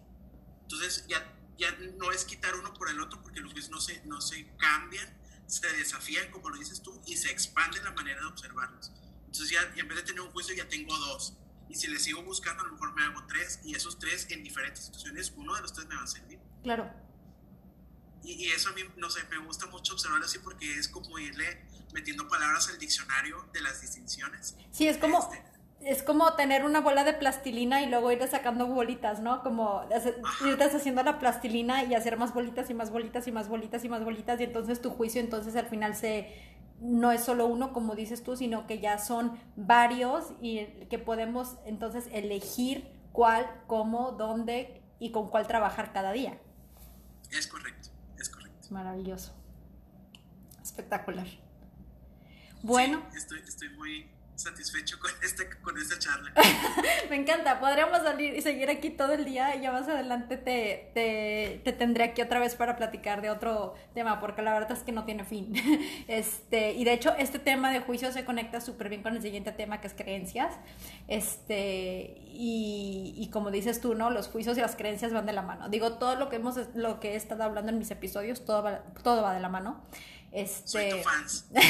[0.63, 4.06] Entonces ya, ya no es quitar uno por el otro porque los juicios no se,
[4.06, 5.17] no se cambian,
[5.48, 8.91] se desafían, como lo dices tú, y se expande la manera de observarlos.
[9.26, 11.38] Entonces ya en vez de tener un juicio ya tengo dos.
[11.71, 14.43] Y si le sigo buscando, a lo mejor me hago tres, y esos tres en
[14.43, 16.38] diferentes situaciones, uno de los tres me va a servir.
[16.63, 16.91] Claro.
[18.23, 21.65] Y, eso a mí, no sé, me gusta mucho observarlo así porque es como irle
[21.93, 24.57] metiendo palabras al diccionario de las distinciones.
[24.71, 25.19] Sí, es como...
[25.19, 25.49] Este,
[25.84, 29.41] es como tener una bola de plastilina y luego irte sacando bolitas, ¿no?
[29.41, 29.81] Como
[30.45, 33.89] irte haciendo la plastilina y hacer más bolitas y más bolitas y más bolitas y
[33.89, 36.31] más bolitas y entonces tu juicio entonces al final se
[36.82, 41.58] no es solo uno como dices tú, sino que ya son varios y que podemos
[41.65, 46.39] entonces elegir cuál, cómo, dónde y con cuál trabajar cada día.
[47.32, 47.82] Es correcto
[48.72, 49.34] maravilloso.
[50.62, 51.28] Espectacular.
[52.63, 53.04] Bueno.
[53.15, 54.10] estoy, estoy muy
[54.41, 56.32] satisfecho con, este, con esta charla.
[57.10, 60.91] Me encanta, podríamos salir y seguir aquí todo el día y ya más adelante te,
[60.93, 64.84] te, te, tendré aquí otra vez para platicar de otro tema, porque la verdad es
[64.84, 65.54] que no tiene fin.
[66.08, 69.51] Este, y de hecho, este tema de juicio se conecta súper bien con el siguiente
[69.51, 70.54] tema que es creencias.
[71.08, 74.10] Este, y, y, como dices tú, ¿no?
[74.10, 75.69] Los juicios y las creencias van de la mano.
[75.69, 78.84] Digo, todo lo que hemos, lo que he estado hablando en mis episodios, todo va,
[79.04, 79.82] todo va de la mano.
[80.32, 81.26] Este, Soy tu fan.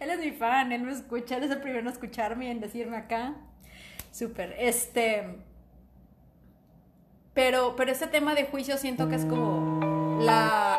[0.00, 2.60] él, es, mi fan, él me escucha, él es el primero en escucharme y en
[2.60, 3.34] decirme acá.
[4.12, 4.54] Súper.
[4.58, 5.38] Este.
[7.34, 10.78] Pero, pero este tema de juicio siento que es como la.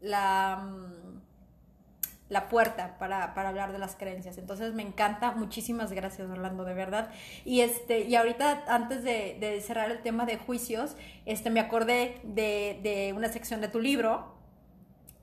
[0.00, 0.56] La.
[0.56, 0.90] Mm,
[2.28, 4.38] la puerta para, para, hablar de las creencias.
[4.38, 5.32] Entonces me encanta.
[5.32, 7.10] Muchísimas gracias, Orlando, de verdad.
[7.44, 10.96] Y este, y ahorita, antes de, de cerrar el tema de juicios,
[11.26, 14.39] este, me acordé de, de una sección de tu libro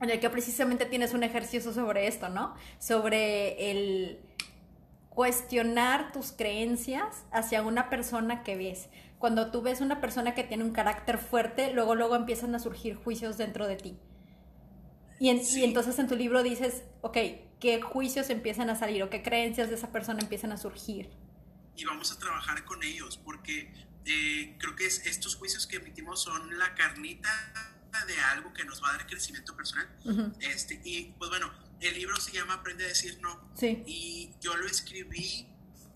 [0.00, 2.54] en el que precisamente tienes un ejercicio sobre esto, ¿no?
[2.78, 4.20] Sobre el
[5.10, 8.88] cuestionar tus creencias hacia una persona que ves.
[9.18, 12.94] Cuando tú ves una persona que tiene un carácter fuerte, luego luego empiezan a surgir
[12.94, 13.98] juicios dentro de ti.
[15.18, 17.16] Y, y, entonces en tu libro dices, ok,
[17.58, 21.10] ¿qué juicios empiezan a salir o qué creencias de esa persona empiezan a surgir?
[21.74, 23.72] Y vamos a trabajar con ellos, porque
[24.04, 27.28] eh, creo que estos juicios que emitimos son la carnita
[28.06, 29.88] de algo que nos va a dar crecimiento personal.
[30.40, 33.52] este, y pues bueno, el libro se llama Aprende a decir no.
[33.62, 35.46] Y yo lo escribí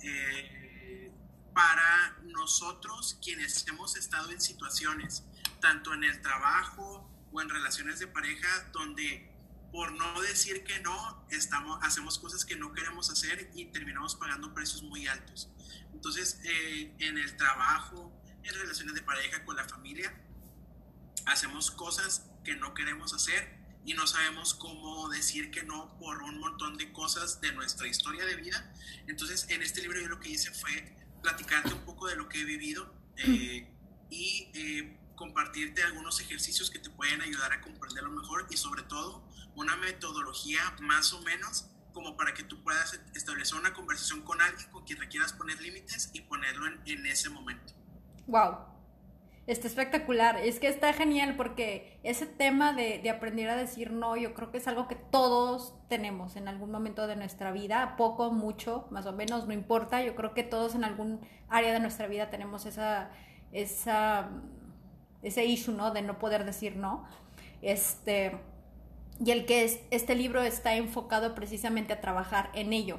[0.02, 1.12] eh,
[1.54, 5.24] para nosotros quienes hemos estado en situaciones,
[5.60, 9.32] tanto en el trabajo o en relaciones de pareja, donde
[9.72, 14.52] por no decir que no, estamos, hacemos cosas que no queremos hacer y terminamos pagando
[14.52, 15.48] precios muy altos.
[15.94, 18.12] Entonces, eh, en el trabajo,
[18.42, 20.12] en relaciones de pareja, con la familia,
[21.26, 26.38] hacemos cosas que no queremos hacer y no sabemos cómo decir que no por un
[26.38, 28.72] montón de cosas de nuestra historia de vida.
[29.06, 32.40] Entonces, en este libro yo lo que hice fue platicarte un poco de lo que
[32.40, 33.68] he vivido eh,
[34.10, 39.28] y eh, compartirte algunos ejercicios que te pueden ayudar a comprenderlo mejor y sobre todo
[39.54, 44.68] una metodología más o menos como para que tú puedas establecer una conversación con alguien
[44.70, 47.74] con quien requieras poner límites y ponerlo en, en ese momento.
[48.26, 48.71] Wow,
[49.46, 50.36] Está espectacular.
[50.36, 54.52] Es que está genial porque ese tema de, de, aprender a decir no, yo creo
[54.52, 59.06] que es algo que todos tenemos en algún momento de nuestra vida, poco, mucho, más
[59.06, 60.02] o menos, no importa.
[60.02, 63.10] Yo creo que todos en algún área de nuestra vida tenemos esa,
[63.50, 64.30] esa,
[65.22, 65.90] ese issue, ¿no?
[65.90, 67.04] De no poder decir no.
[67.62, 68.38] Este,
[69.24, 72.98] y el que es, este libro está enfocado precisamente a trabajar en ello,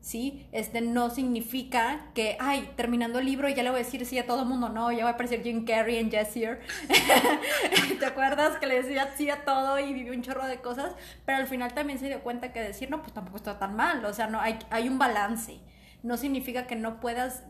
[0.00, 0.46] ¿sí?
[0.52, 4.26] Este no significa que, ay, terminando el libro ya le voy a decir sí a
[4.26, 6.60] todo el mundo, no, ya va a aparecer Jim Carrey en Jessier.
[7.98, 10.94] ¿Te acuerdas que le decía sí a todo y vivió un chorro de cosas?
[11.24, 14.04] Pero al final también se dio cuenta que decir no, pues tampoco está tan mal,
[14.04, 15.60] o sea, no, hay, hay un balance.
[16.02, 17.42] No significa que no puedas,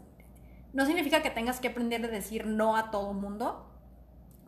[0.72, 3.70] no significa que tengas que aprender a decir no a todo el mundo,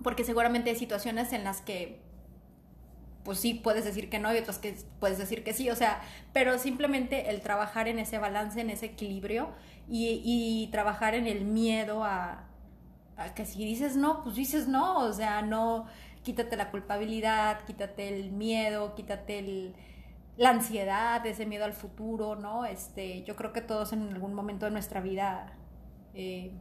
[0.02, 2.00] porque seguramente hay situaciones en las que
[3.24, 6.00] pues sí puedes decir que no y otras que puedes decir que sí, o sea,
[6.32, 9.50] pero simplemente el trabajar en ese balance, en ese equilibrio
[9.88, 12.46] y, trabajar en el miedo a,
[13.34, 15.86] que si dices no, pues dices no, o sea, no,
[16.22, 19.74] quítate la culpabilidad, quítate el miedo, quítate el,
[20.36, 22.64] la ansiedad, ese miedo al futuro, ¿no?
[22.64, 25.52] Este, yo creo que todos en algún momento de nuestra vida
[26.14, 26.52] eh,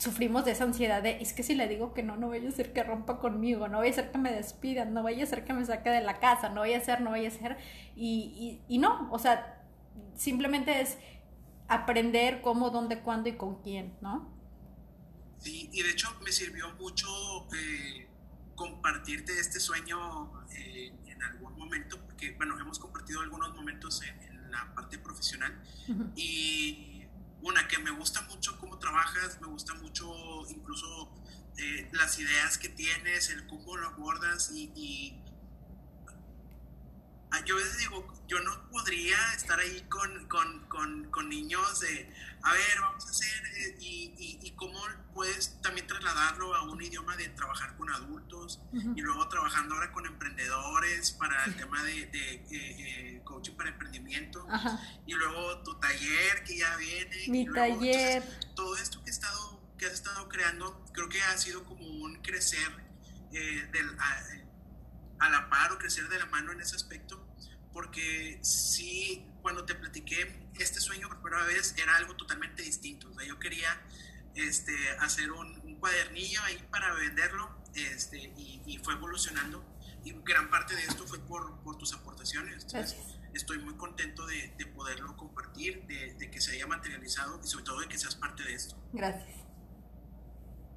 [0.00, 2.52] sufrimos de esa ansiedad de, es que si le digo que no, no vaya a
[2.52, 5.44] ser que rompa conmigo, no vaya a ser que me despidan, no vaya a ser
[5.44, 7.58] que me saque de la casa, no vaya a ser, no vaya a ser,
[7.94, 9.62] y, y, no, o sea,
[10.16, 10.96] simplemente es
[11.68, 14.34] aprender cómo, dónde, cuándo y con quién, ¿no?
[15.38, 17.06] Sí, y de hecho me sirvió mucho
[17.54, 18.08] eh,
[18.54, 24.74] compartirte este sueño eh, en algún momento, porque, bueno, hemos compartido algunos momentos en, la
[24.74, 25.62] parte profesional,
[26.16, 26.89] y
[27.42, 30.06] una, que me gusta mucho cómo trabajas, me gusta mucho
[30.50, 31.10] incluso
[31.56, 35.19] eh, las ideas que tienes, el cómo lo abordas y, ah,
[37.44, 42.12] yo a veces digo, yo no podría estar ahí con, con, con, con niños de,
[42.42, 44.78] a ver, vamos a hacer, eh, y, y, cómo
[45.14, 50.06] puedes también trasladarlo a un idioma de trabajar con adultos y luego trabajando ahora con
[50.06, 54.46] emprendedores para el tema de, de eh, coaching para emprendimiento
[55.06, 57.28] y luego tu taller que ya viene.
[57.28, 58.22] Mi taller.
[58.54, 62.16] todo esto que, he estado, que has estado creando creo que ha sido como un
[62.22, 62.68] crecer
[63.32, 64.22] eh, del, a,
[65.20, 67.30] a la par o crecer de la mano en ese aspecto
[67.72, 73.08] porque sí, cuando te platiqué este sueño por primera vez era algo totalmente distinto.
[73.10, 73.80] O sea, yo quería
[74.34, 79.64] este, hacer un, cuadernillo ahí para venderlo este, y, fue evolucionando.
[80.04, 82.66] Y gran parte de esto fue por, por tus aportaciones.
[83.32, 87.64] estoy muy contento de, de poderlo compartir, de, de, que se haya materializado y sobre
[87.64, 88.76] todo de que seas parte de esto.
[88.92, 89.40] Gracias.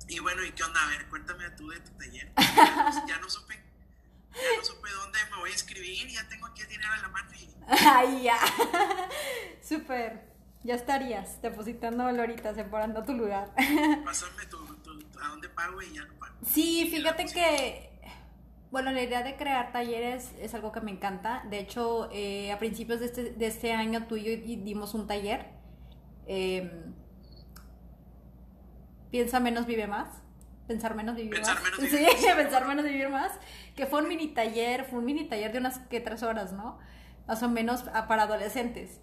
[0.08, 0.84] Y bueno, ¿y qué onda?
[0.84, 2.32] A ver, cuéntame tú de tu taller.
[3.08, 3.63] ya no supe
[4.34, 7.08] ya no supe dónde me voy a inscribir, ya tengo aquí el dinero en la
[7.10, 7.50] mano y...
[7.68, 8.38] Ay, ya.
[9.62, 10.34] Súper.
[10.64, 13.54] Ya estarías depositando ahorita, separando tu lugar.
[14.06, 14.58] Pásame tu,
[15.22, 16.36] a dónde pago y ya no pago.
[16.46, 17.90] Sí, fíjate que...
[18.72, 21.44] Bueno, la idea de crear talleres es algo que me encanta.
[21.48, 25.06] De hecho, eh, a principios de este, de este año tú y yo dimos un
[25.06, 25.46] taller.
[26.26, 26.96] Em,
[29.12, 30.24] piensa menos, vive más
[30.68, 31.64] pensar menos, vivir pensar más.
[31.64, 33.32] Menos, vivir sí, pensar menos, vivir más.
[33.76, 36.80] Que fue un mini taller, fue un mini taller de unas que tres horas, ¿no?
[37.28, 39.00] Más o menos para adolescentes.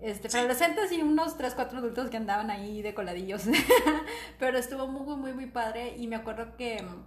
[0.00, 3.44] Este, para adolescentes y unos tres, cuatro adultos que andaban ahí de coladillos.
[4.38, 5.96] Pero estuvo muy, muy, muy padre.
[5.96, 7.04] Y me acuerdo que mm,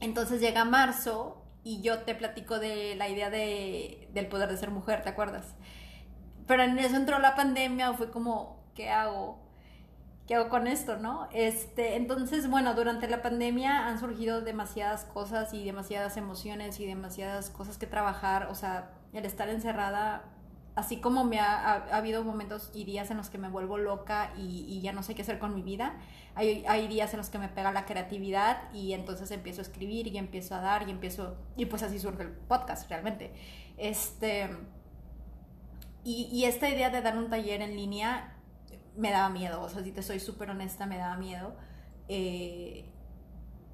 [0.00, 4.70] entonces llega marzo y yo te platico de la idea de, del poder de ser
[4.70, 5.54] mujer, ¿te acuerdas?
[6.46, 9.38] Pero en eso entró la pandemia, fue como, ¿qué hago?
[10.30, 11.28] ¿Qué hago con esto, no?
[11.32, 17.50] Este, entonces, bueno, durante la pandemia han surgido demasiadas cosas y demasiadas emociones y demasiadas
[17.50, 20.22] cosas que trabajar, o sea, el estar encerrada,
[20.76, 24.80] así como me ha, habido momentos y días en los que me vuelvo loca y,
[24.80, 25.96] ya no sé qué hacer con mi vida,
[26.36, 30.06] hay, hay, días en los que me pega la creatividad y entonces empiezo a escribir
[30.06, 33.32] y empiezo a dar y empiezo, y pues así surge el podcast realmente.
[33.78, 34.48] Este,
[36.04, 38.36] y, y esta idea de dar un taller en línea
[38.96, 41.54] me daba miedo, o sea, si te soy súper honesta, me daba miedo.
[42.08, 42.84] Eh,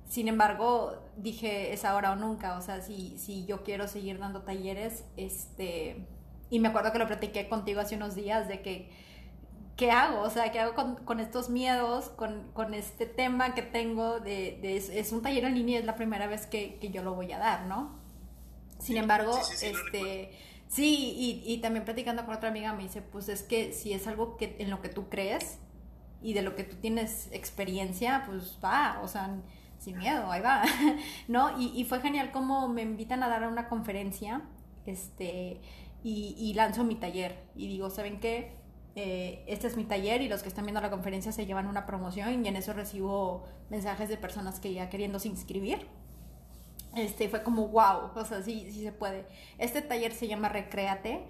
[0.08, 4.42] sin embargo, dije, es ahora o nunca, o sea, si, si yo quiero seguir dando
[4.42, 6.06] talleres, este,
[6.48, 8.88] y me acuerdo que lo platiqué contigo hace unos días de que,
[9.76, 10.20] ¿qué hago?
[10.20, 14.58] O sea, ¿qué hago con, con estos miedos, con, con, este tema que tengo de,
[14.62, 17.32] de es, un taller en línea, es la primera vez que, que yo lo voy
[17.32, 17.98] a dar, ¿no?
[18.78, 20.30] Sin embargo, este
[20.68, 24.06] Sí, y, y, también platicando con otra amiga me dice, pues es que si es
[24.06, 25.58] algo que en lo que tú crees
[26.20, 29.36] y de lo que tú tienes experiencia, pues va, o sea,
[29.78, 30.64] sin miedo, ahí va,
[31.28, 31.60] ¿no?
[31.60, 34.42] Y, y fue genial como me invitan a dar una conferencia,
[34.86, 35.60] este,
[36.02, 38.56] y, y lanzo mi taller y digo, ¿saben qué?
[38.94, 41.84] Eh, este es mi taller y los que están viendo la conferencia se llevan una
[41.84, 45.86] promoción y en eso recibo mensajes de personas que ya queriéndose inscribir
[46.96, 49.26] este, fue como, wow, o sea, sí, sí se puede.
[49.58, 51.24] Este taller se llama Recréate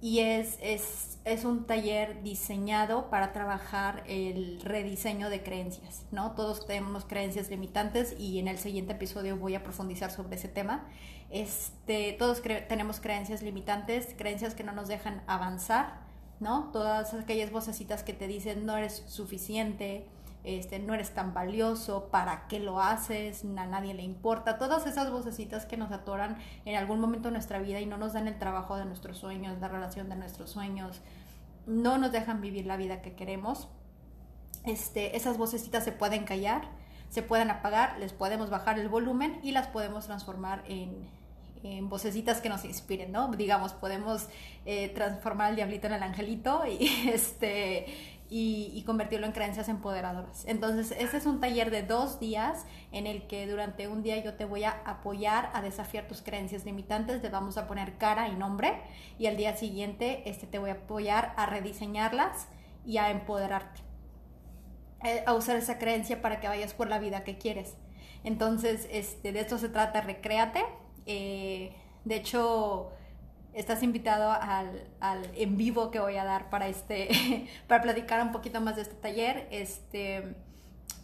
[0.00, 6.32] y es, es, es, un taller diseñado para trabajar el rediseño de creencias, ¿no?
[6.32, 10.86] Todos tenemos creencias limitantes y en el siguiente episodio voy a profundizar sobre ese tema.
[11.30, 16.06] Este, todos tenemos creencias limitantes, creencias que no nos dejan avanzar,
[16.38, 16.70] ¿no?
[16.72, 20.06] Todas aquellas vocecitas que te dicen no eres suficiente,
[20.44, 23.44] este, no eres tan valioso, ¿para qué lo haces?
[23.44, 24.58] A nadie le importa.
[24.58, 28.12] Todas esas vocecitas que nos atoran en algún momento de nuestra vida y no nos
[28.12, 31.00] dan el trabajo de nuestros sueños, la relación de nuestros sueños,
[31.66, 33.68] no nos dejan vivir la vida que queremos.
[34.64, 36.68] Este, esas vocecitas se pueden callar,
[37.08, 41.08] se pueden apagar, les podemos bajar el volumen y las podemos transformar en,
[41.62, 43.28] en vocecitas que nos inspiren, ¿no?
[43.28, 44.28] Digamos, podemos
[44.64, 47.86] eh, transformar al diablito en el angelito y este
[48.28, 50.44] y, convertirlo en creencias empoderadoras.
[50.46, 54.34] Entonces, este es un taller de dos días en el que durante un día yo
[54.34, 58.36] te voy a apoyar a desafiar tus creencias limitantes, te vamos a poner cara y
[58.36, 58.80] nombre,
[59.18, 62.48] y al día siguiente este, te voy a apoyar a rediseñarlas
[62.84, 63.80] y a empoderarte,
[65.04, 67.76] eh, a usar esa creencia para que vayas por la vida que quieres.
[68.24, 70.64] Entonces, este, de esto se trata, recréate.
[71.06, 72.90] Eh, de hecho,
[73.56, 74.86] estás invitado al,
[75.34, 78.94] en vivo que voy a dar para este, para platicar un poquito más de este
[78.94, 79.48] taller.
[79.50, 80.36] Este,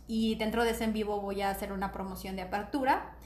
[0.07, 3.17] y dentro de ese en vivo voy a hacer una promoción de apertura.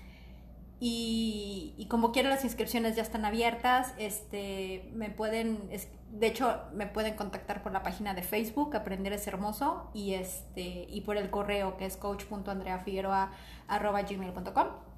[0.78, 5.70] Y, como quiero las inscripciones ya están abiertas, este, me pueden,
[6.10, 10.84] de hecho me pueden contactar por la página de Facebook, Aprender es Hermoso, y, este,
[10.88, 14.95] y por el correo que es coach.andreafigueroa.gmail.com.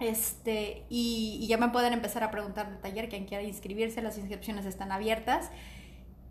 [0.00, 4.64] Este, y, ya me pueden empezar a preguntar del taller, quien quiera inscribirse, las inscripciones
[4.64, 5.50] están abiertas.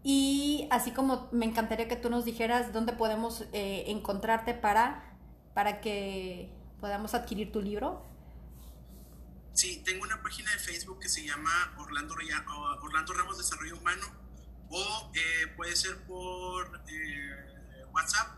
[0.03, 5.17] Y así como me encantaría que tú nos dijeras dónde podemos eh, encontrarte para,
[5.53, 6.49] para que
[6.79, 8.05] podamos adquirir tu libro.
[9.53, 12.15] Sí, tengo una página de Facebook que se llama Orlando,
[12.83, 14.05] Orlando Ramos Desarrollo Humano
[14.69, 18.37] o eh, puede ser por eh, WhatsApp.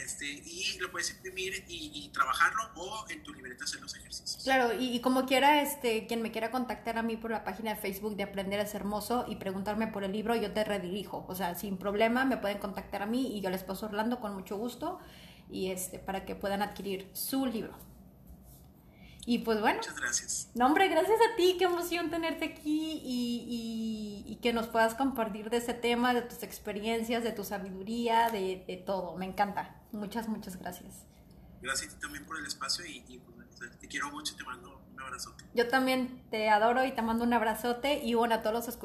[0.02, 4.27] Este, y lo puedes imprimir y, trabajarlo o en tu libreta hacer los ejercicios.
[4.42, 7.80] Claro, y, como quiera, este, quien me quiera contactar a mí por la página de
[7.80, 11.24] Facebook de Aprender es Hermoso y preguntarme por el libro, yo te redirijo.
[11.28, 14.34] O sea, sin problema me pueden contactar a mí y yo les paso Orlando con
[14.34, 15.00] mucho gusto
[15.50, 17.76] y este, para que puedan adquirir su libro.
[19.26, 19.76] Y pues bueno.
[19.76, 20.50] Muchas gracias.
[20.54, 25.56] No, hombre, gracias a ti, qué emoción tenerte aquí y, que nos puedas compartir de
[25.56, 29.16] ese tema, de tus experiencias, de tu sabiduría, de, todo.
[29.16, 29.82] Me encanta.
[29.92, 31.04] Muchas, muchas gracias.
[31.60, 33.20] Gracias también por el espacio y,
[33.80, 35.44] te quiero mucho, te mando un abrazote.
[35.54, 38.78] Yo también te adoro y te mando un abrazote y bueno, a todos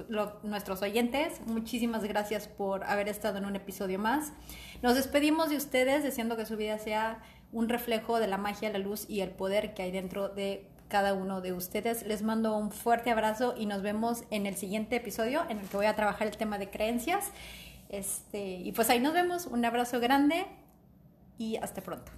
[0.43, 4.33] nuestros oyentes, muchísimas gracias por haber estado en un episodio más.
[4.81, 7.21] Nos despedimos de ustedes deseando que su vida sea
[7.51, 11.13] un reflejo de la magia, la luz y el poder que hay dentro de cada
[11.13, 12.05] uno de ustedes.
[12.05, 15.77] Les mando un fuerte abrazo y nos vemos en el siguiente episodio en el que
[15.77, 17.31] voy a trabajar el tema de creencias.
[17.89, 19.45] Este, y pues ahí nos vemos.
[19.45, 20.45] Un abrazo grande
[21.37, 22.11] y hasta pronto.